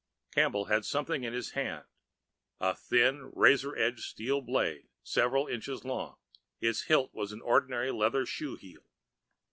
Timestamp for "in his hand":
1.23-1.85